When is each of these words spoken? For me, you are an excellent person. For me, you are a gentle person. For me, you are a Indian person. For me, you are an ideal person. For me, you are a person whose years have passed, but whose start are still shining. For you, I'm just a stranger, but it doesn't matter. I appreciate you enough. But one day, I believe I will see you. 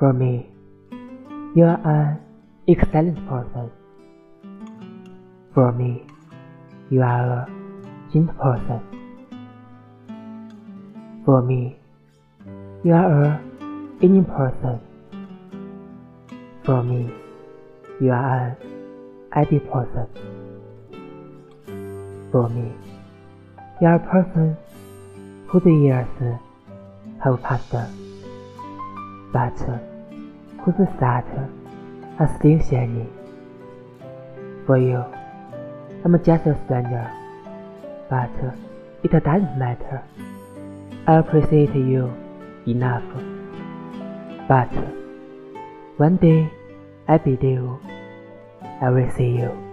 For 0.00 0.14
me, 0.14 0.46
you 1.54 1.64
are 1.64 1.78
an 1.84 2.20
excellent 2.66 3.18
person. 3.28 3.70
For 5.52 5.72
me, 5.72 6.06
you 6.88 7.02
are 7.02 7.44
a 7.44 7.48
gentle 8.10 8.34
person. 8.34 8.80
For 11.26 11.42
me, 11.42 11.76
you 12.82 12.94
are 12.94 13.24
a 13.24 13.42
Indian 14.00 14.24
person. 14.24 14.80
For 16.64 16.82
me, 16.82 17.12
you 18.00 18.10
are 18.10 18.56
an 18.56 18.56
ideal 19.36 19.60
person. 19.68 20.06
For 22.32 22.48
me, 22.48 22.72
you 23.82 23.86
are 23.86 23.96
a 23.96 23.98
person 23.98 24.56
whose 25.46 25.66
years 25.66 26.06
have 27.22 27.42
passed, 27.42 27.74
but 29.30 29.89
whose 30.64 30.88
start 30.96 31.24
are 32.18 32.36
still 32.38 32.58
shining. 32.60 33.10
For 34.66 34.78
you, 34.78 35.04
I'm 36.04 36.22
just 36.22 36.46
a 36.46 36.56
stranger, 36.64 37.10
but 38.08 38.30
it 39.02 39.10
doesn't 39.10 39.58
matter. 39.58 40.02
I 41.06 41.16
appreciate 41.16 41.74
you 41.74 42.12
enough. 42.66 43.02
But 44.48 44.70
one 45.96 46.16
day, 46.16 46.50
I 47.08 47.18
believe 47.18 47.68
I 48.80 48.90
will 48.90 49.10
see 49.16 49.30
you. 49.38 49.69